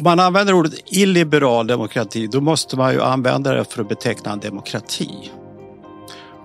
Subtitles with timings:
[0.00, 4.32] Om man använder ordet illiberal demokrati då måste man ju använda det för att beteckna
[4.32, 5.30] en demokrati.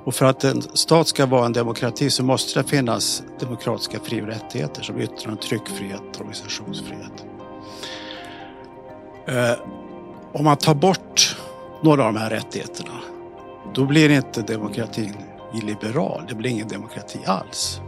[0.05, 4.22] Och för att en stat ska vara en demokrati så måste det finnas demokratiska fri
[4.22, 7.26] och rättigheter som yttrande, tryckfrihet och organisationsfrihet.
[9.28, 9.60] Eh,
[10.34, 11.38] om man tar bort
[11.84, 13.00] några av de här rättigheterna
[13.74, 15.14] då blir inte demokratin
[15.54, 16.26] illiberal.
[16.30, 17.82] Det blir ingen demokrati alls.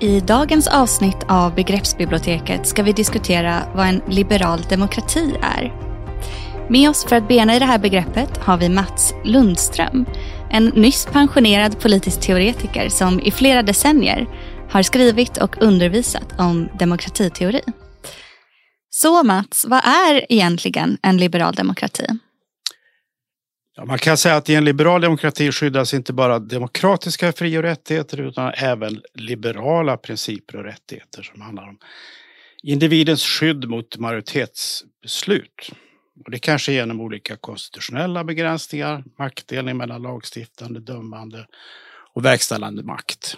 [0.00, 5.74] I dagens avsnitt av Begreppsbiblioteket ska vi diskutera vad en liberal demokrati är.
[6.70, 10.06] Med oss för att bena i det här begreppet har vi Mats Lundström,
[10.50, 14.28] en nyss pensionerad politisk teoretiker som i flera decennier
[14.70, 17.62] har skrivit och undervisat om demokratiteori.
[18.90, 22.06] Så Mats, vad är egentligen en liberal demokrati?
[23.78, 27.62] Ja, man kan säga att i en liberal demokrati skyddas inte bara demokratiska fri och
[27.62, 31.78] rättigheter utan även liberala principer och rättigheter som handlar om
[32.62, 35.70] individens skydd mot majoritetsbeslut.
[36.24, 41.46] Och det kanske genom olika konstitutionella begränsningar, maktdelning mellan lagstiftande, dömande
[42.14, 43.36] och verkställande makt.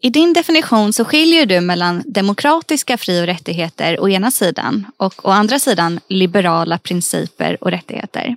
[0.00, 5.28] I din definition så skiljer du mellan demokratiska fri och rättigheter å ena sidan och
[5.28, 8.36] å andra sidan liberala principer och rättigheter.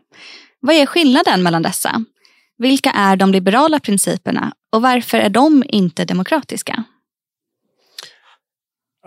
[0.65, 2.03] Vad är skillnaden mellan dessa?
[2.57, 6.83] Vilka är de liberala principerna och varför är de inte demokratiska?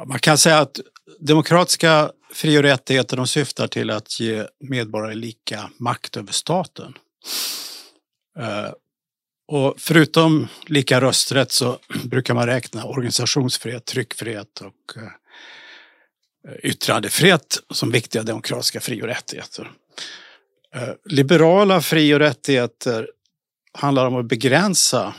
[0.07, 0.81] Man kan säga att
[1.21, 6.95] demokratiska fri och rättigheter de syftar till att ge medborgare lika makt över staten.
[8.39, 8.71] Eh,
[9.49, 15.11] och förutom lika rösträtt så brukar man räkna organisationsfrihet, tryckfrihet och eh,
[16.63, 19.73] yttrandefrihet som viktiga demokratiska fri och rättigheter.
[20.79, 23.11] Eh, liberala fri och rättigheter
[23.73, 25.15] handlar om att begränsa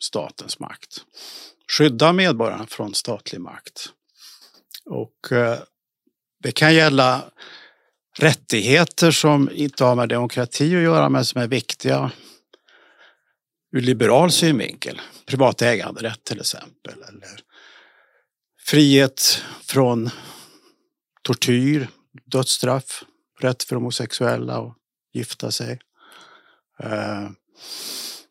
[0.00, 1.04] statens makt.
[1.78, 3.88] Skydda medborgarna från statlig makt.
[4.84, 5.58] Och eh,
[6.42, 7.24] det kan gälla
[8.18, 12.10] rättigheter som inte har med demokrati att göra men som är viktiga
[13.72, 15.00] ur liberal synvinkel.
[15.26, 16.94] Privat äganderätt till exempel.
[17.08, 17.40] Eller
[18.60, 20.10] frihet från
[21.22, 21.88] tortyr,
[22.24, 23.04] dödsstraff,
[23.40, 24.76] rätt för homosexuella och
[25.12, 25.78] gifta sig.
[26.82, 27.30] Eh,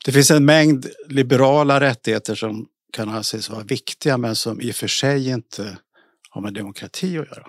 [0.05, 4.75] det finns en mängd liberala rättigheter som kan anses vara viktiga men som i och
[4.75, 5.77] för sig inte
[6.29, 7.47] har med demokrati att göra.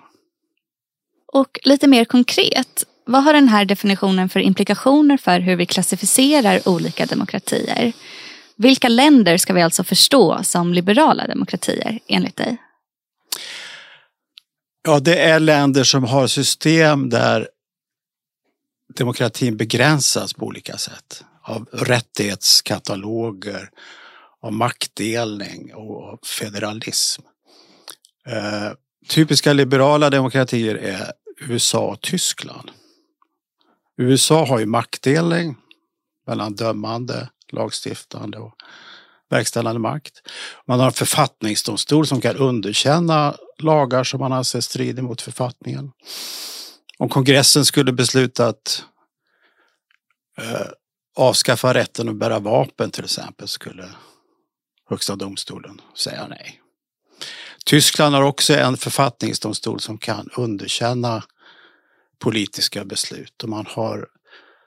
[1.32, 6.68] Och lite mer konkret, vad har den här definitionen för implikationer för hur vi klassificerar
[6.68, 7.92] olika demokratier?
[8.56, 12.56] Vilka länder ska vi alltså förstå som liberala demokratier enligt dig?
[14.84, 17.48] Ja, det är länder som har system där
[18.96, 21.24] demokratin begränsas på olika sätt.
[21.42, 23.70] Av rättighetskataloger,
[24.42, 27.22] av maktdelning och federalism.
[28.26, 28.72] Eh,
[29.08, 32.70] typiska liberala demokratier är USA och Tyskland.
[33.96, 35.56] USA har ju maktdelning
[36.26, 38.54] mellan dömande, lagstiftande och
[39.30, 40.22] verkställande makt.
[40.66, 45.92] Man har en författningsdomstol som kan underkänna lagar som man anser strider mot författningen.
[47.02, 48.84] Om kongressen skulle besluta att
[50.38, 50.66] eh,
[51.16, 53.88] avskaffa rätten att bära vapen till exempel skulle
[54.90, 56.60] Högsta domstolen säga nej.
[57.64, 61.24] Tyskland har också en författningsdomstol som kan underkänna
[62.18, 64.08] politiska beslut och man har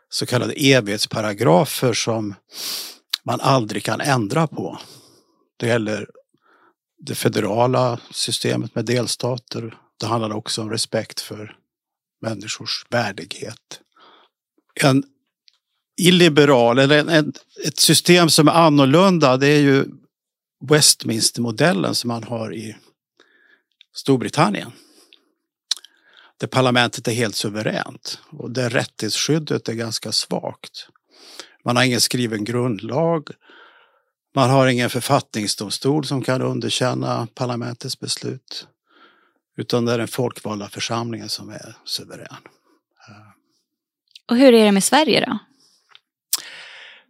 [0.09, 2.35] så kallade evighetsparagrafer som
[3.24, 4.79] man aldrig kan ändra på.
[5.57, 6.09] Det gäller
[6.97, 9.78] det federala systemet med delstater.
[10.00, 11.57] Det handlar också om respekt för
[12.25, 13.80] människors värdighet.
[14.81, 15.03] En
[16.02, 17.34] illiberal eller en, en,
[17.66, 19.86] ett system som är annorlunda det är ju
[20.69, 22.75] Westminstermodellen som man har i
[23.96, 24.72] Storbritannien.
[26.38, 30.88] Där parlamentet är helt suveränt och där rättighetsskyddet är ganska svagt.
[31.66, 33.30] Man har ingen skriven grundlag.
[34.36, 38.68] Man har ingen författningsdomstol som kan underkänna parlamentets beslut.
[39.57, 42.38] Utan det är den folkvalda församlingen som är suverän.
[44.30, 45.40] Och hur är det med Sverige då?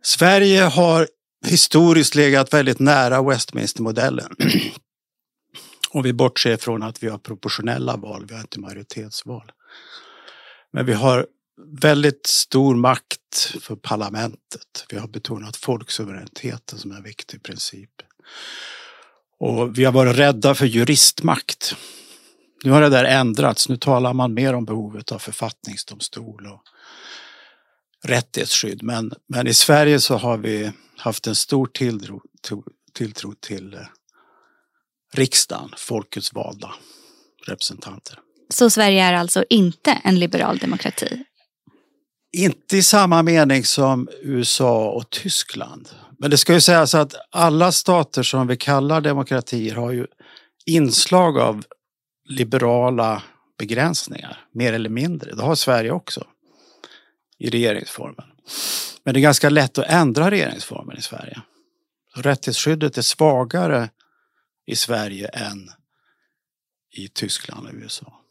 [0.02, 1.08] Sverige har
[1.46, 4.36] historiskt legat väldigt nära Westminstermodellen.
[5.90, 9.52] Om vi bortser från att vi har proportionella val, vi har inte majoritetsval.
[10.74, 11.28] Men vi har
[11.82, 14.86] väldigt stor makt för parlamentet.
[14.90, 17.92] Vi har betonat folksuveräniteten som en viktig princip.
[19.40, 21.76] Och vi har varit rädda för juristmakt.
[22.66, 23.70] Nu har det där ändrats.
[23.70, 26.62] Nu talar man mer om behovet av författningsdomstol och
[28.10, 28.84] rättighetsskydd.
[28.84, 32.22] Men, men i Sverige så har vi haft en stor tilltro,
[32.94, 33.78] tilltro till
[35.14, 36.74] riksdagen, folkets valda
[37.48, 38.20] representanter.
[38.50, 41.24] Så Sverige är alltså inte en liberal demokrati?
[42.38, 45.90] Inte i samma mening som USA och Tyskland.
[46.20, 50.08] Men det ska ju sägas att alla stater som vi kallar demokratier har ju
[50.66, 51.64] inslag av
[52.26, 53.24] liberala
[53.58, 55.36] begränsningar, mer eller mindre.
[55.36, 56.28] Det har Sverige också
[57.38, 58.26] i regeringsformen.
[59.04, 61.42] Men det är ganska lätt att ändra regeringsformen i Sverige.
[62.16, 63.90] Rättighetsskyddet är svagare
[64.66, 65.70] i Sverige än
[66.92, 68.22] i Tyskland och USA.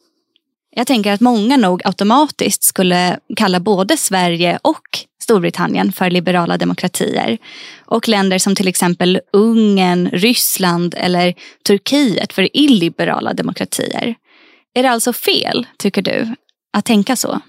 [0.70, 4.88] Jag tänker att många nog automatiskt skulle kalla både Sverige och
[5.24, 7.38] Storbritannien för liberala demokratier.
[7.84, 11.34] Och länder som till exempel Ungern, Ryssland eller
[11.66, 14.14] Turkiet för illiberala demokratier.
[14.74, 16.34] Är det alltså fel, tycker du,
[16.72, 17.40] att tänka så?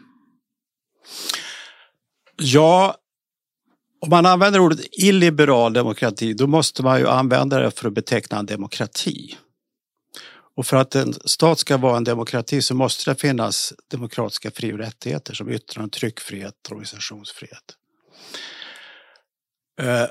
[2.37, 2.95] Ja,
[4.01, 8.37] om man använder ordet illiberal demokrati då måste man ju använda det för att beteckna
[8.37, 9.35] en demokrati.
[10.55, 14.73] Och för att en stat ska vara en demokrati så måste det finnas demokratiska fri
[14.73, 17.75] och rättigheter som yttrande, tryckfrihet och organisationsfrihet.
[19.81, 20.07] Eh,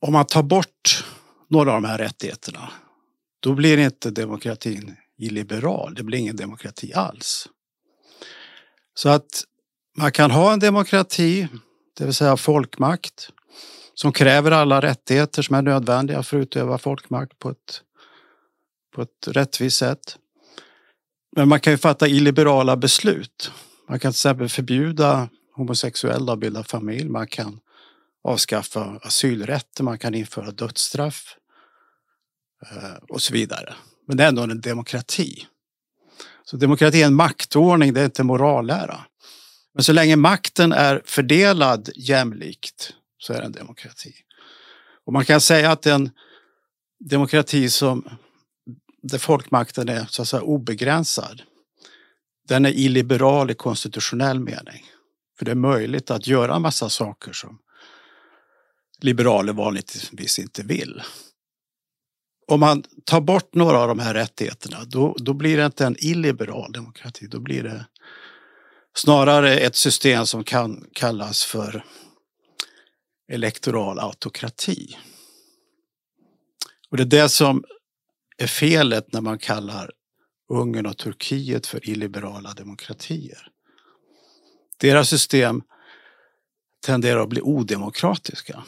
[0.00, 1.04] om man tar bort
[1.50, 2.70] några av de här rättigheterna
[3.40, 7.48] då blir inte demokratin illiberal, det blir ingen demokrati alls.
[8.94, 9.44] Så att
[9.96, 11.48] man kan ha en demokrati,
[11.98, 13.30] det vill säga folkmakt,
[13.94, 17.82] som kräver alla rättigheter som är nödvändiga för att utöva folkmakt på ett
[18.94, 20.18] på ett rättvist sätt.
[21.36, 23.52] Men man kan ju fatta illiberala beslut.
[23.88, 27.08] Man kan till exempel förbjuda homosexuella att bilda familj.
[27.08, 27.60] Man kan
[28.24, 31.36] avskaffa asylrätten, man kan införa dödsstraff
[32.70, 33.74] eh, och så vidare.
[34.06, 35.46] Men det är ändå en demokrati.
[36.44, 39.00] Så demokrati är en maktordning, det är inte morallära.
[39.74, 44.12] Men så länge makten är fördelad jämlikt så är det en demokrati.
[45.04, 46.10] Och man kan säga att en
[47.10, 48.08] demokrati som
[49.02, 51.42] där folkmakten är så att säga obegränsad.
[52.48, 54.84] Den är illiberal i konstitutionell mening.
[55.38, 57.58] För det är möjligt att göra en massa saker som
[59.00, 61.02] liberaler vanligtvis inte vill.
[62.46, 65.96] Om man tar bort några av de här rättigheterna då, då blir det inte en
[65.98, 67.26] illiberal demokrati.
[67.26, 67.86] Då blir det
[68.96, 71.84] snarare ett system som kan kallas för
[73.32, 74.96] elektoral autokrati.
[76.90, 77.64] Och det är det som
[78.42, 79.90] är felet när man kallar
[80.50, 83.48] Ungern och Turkiet för illiberala demokratier.
[84.80, 85.62] Deras system
[86.86, 88.62] tenderar att bli odemokratiska.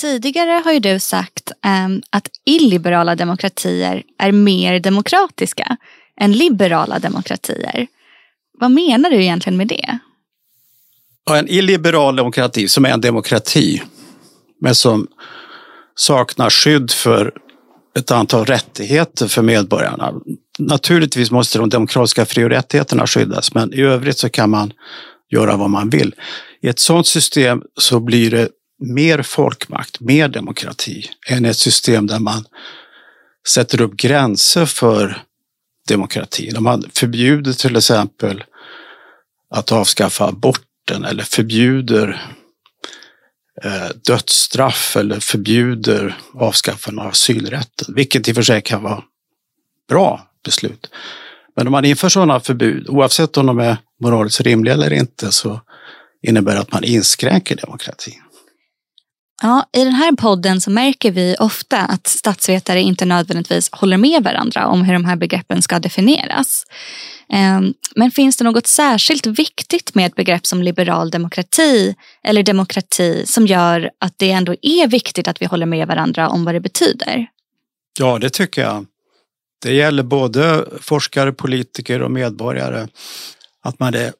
[0.00, 1.52] Tidigare har ju du sagt
[1.86, 5.76] um, att illiberala demokratier är mer demokratiska
[6.20, 7.86] än liberala demokratier.
[8.58, 9.98] Vad menar du egentligen med det?
[11.24, 13.82] Ja, en illiberal demokrati som är en demokrati
[14.60, 15.08] men som
[15.94, 17.32] saknar skydd för
[17.94, 20.12] ett antal rättigheter för medborgarna.
[20.58, 24.72] Naturligtvis måste de demokratiska fri och rättigheterna skyddas, men i övrigt så kan man
[25.30, 26.14] göra vad man vill.
[26.62, 28.48] I ett sådant system så blir det
[28.78, 32.44] mer folkmakt, mer demokrati än ett system där man
[33.48, 35.22] sätter upp gränser för
[35.88, 36.56] demokratin.
[36.56, 38.44] Om man förbjuder till exempel
[39.50, 42.22] att avskaffa aborten eller förbjuder
[43.64, 49.02] Eh, dödsstraff eller förbjuder avskaffande av asylrätten, vilket i och för sig kan vara
[49.88, 50.90] bra beslut.
[51.56, 55.60] Men om man inför sådana förbud, oavsett om de är moraliskt rimliga eller inte, så
[56.22, 58.22] innebär det att man inskränker demokratin.
[59.42, 64.24] Ja, I den här podden så märker vi ofta att statsvetare inte nödvändigtvis håller med
[64.24, 66.64] varandra om hur de här begreppen ska definieras.
[67.32, 73.26] Ehm, men finns det något särskilt viktigt med ett begrepp som liberal demokrati eller demokrati
[73.26, 76.60] som gör att det ändå är viktigt att vi håller med varandra om vad det
[76.60, 77.26] betyder?
[77.98, 78.86] Ja, det tycker jag.
[79.62, 82.88] Det gäller både forskare, politiker och medborgare.
[83.62, 84.12] Att man är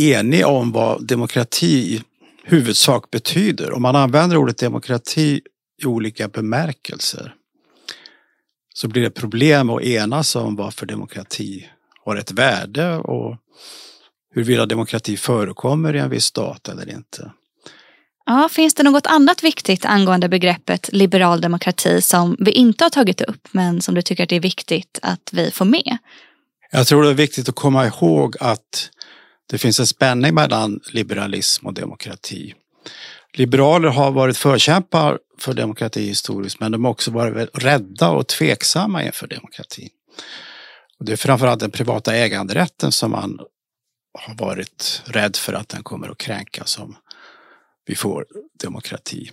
[0.00, 2.02] enig om vad demokrati
[2.44, 3.72] huvudsak betyder.
[3.72, 5.40] Om man använder ordet demokrati
[5.82, 7.34] i olika bemärkelser
[8.74, 11.66] så blir det problem att enas om varför demokrati
[12.04, 13.36] har ett värde och
[14.34, 17.32] huruvida demokrati förekommer i en viss stat eller inte.
[18.26, 23.20] Ja, finns det något annat viktigt angående begreppet liberal demokrati som vi inte har tagit
[23.20, 25.98] upp men som du tycker att det är viktigt att vi får med?
[26.70, 28.90] Jag tror det är viktigt att komma ihåg att
[29.50, 32.54] det finns en spänning mellan liberalism och demokrati.
[33.32, 39.04] Liberaler har varit förkämpar för demokrati historiskt men de har också varit rädda och tveksamma
[39.04, 39.88] inför demokratin.
[41.00, 43.40] Och det är framförallt den privata äganderätten som man
[44.18, 46.96] har varit rädd för att den kommer att kränkas om
[47.86, 48.26] vi får
[48.62, 49.30] demokrati.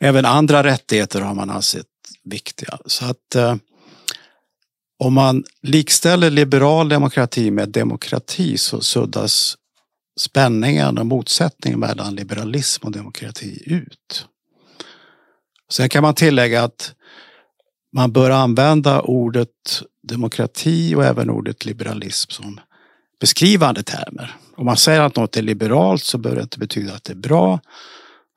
[0.00, 1.86] Även andra rättigheter har man ansett
[2.24, 2.78] viktiga.
[2.86, 3.56] Så att eh,
[4.98, 9.56] om man likställer liberal demokrati med demokrati så suddas
[10.20, 14.26] spänningen och motsättningen mellan liberalism och demokrati ut.
[15.72, 16.94] Sen kan man tillägga att
[17.92, 22.60] man bör använda ordet demokrati och även ordet liberalism som
[23.20, 24.36] beskrivande termer.
[24.56, 27.16] Om man säger att något är liberalt så behöver det inte betyda att det är
[27.16, 27.60] bra.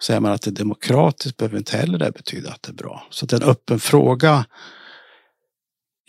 [0.03, 3.07] Säger man att det är demokratiskt behöver inte heller det betyda att det är bra.
[3.09, 4.45] Så det är en öppen fråga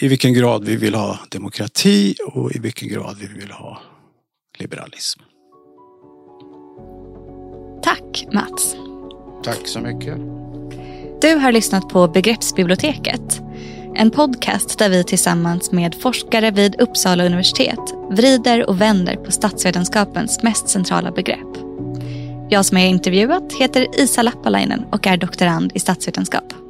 [0.03, 3.81] i vilken grad vi vill ha demokrati och i vilken grad vi vill ha
[4.59, 5.21] liberalism.
[7.83, 8.76] Tack Mats.
[9.45, 10.36] Tack så mycket.
[11.20, 13.40] Du har lyssnat på Begreppsbiblioteket.
[13.94, 17.78] En podcast där vi tillsammans med forskare vid Uppsala universitet
[18.11, 21.56] vrider och vänder på statsvetenskapens mest centrala begrepp.
[22.49, 26.65] Jag som är intervjuat heter Isa Lappalainen och är doktorand i statsvetenskap.